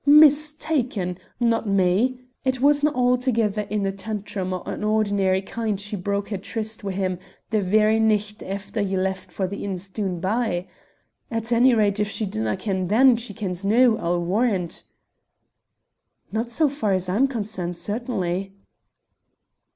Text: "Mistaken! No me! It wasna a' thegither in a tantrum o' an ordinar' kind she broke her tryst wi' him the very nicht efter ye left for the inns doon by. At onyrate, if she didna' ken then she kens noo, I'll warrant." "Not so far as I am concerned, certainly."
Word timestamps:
"Mistaken! 0.03 1.19
No 1.39 1.61
me! 1.61 2.21
It 2.43 2.59
wasna 2.59 2.89
a' 2.89 3.17
thegither 3.19 3.67
in 3.69 3.85
a 3.85 3.91
tantrum 3.91 4.51
o' 4.51 4.63
an 4.63 4.83
ordinar' 4.83 5.41
kind 5.45 5.79
she 5.79 5.95
broke 5.95 6.29
her 6.29 6.39
tryst 6.39 6.83
wi' 6.83 6.93
him 6.93 7.19
the 7.51 7.61
very 7.61 7.99
nicht 7.99 8.41
efter 8.41 8.81
ye 8.81 8.97
left 8.97 9.31
for 9.31 9.45
the 9.45 9.63
inns 9.63 9.91
doon 9.91 10.19
by. 10.19 10.65
At 11.29 11.51
onyrate, 11.53 11.99
if 11.99 12.09
she 12.09 12.25
didna' 12.25 12.57
ken 12.57 12.87
then 12.87 13.15
she 13.15 13.35
kens 13.35 13.63
noo, 13.63 13.95
I'll 13.99 14.25
warrant." 14.25 14.85
"Not 16.31 16.49
so 16.49 16.67
far 16.67 16.93
as 16.93 17.07
I 17.07 17.15
am 17.15 17.27
concerned, 17.27 17.77
certainly." 17.77 18.53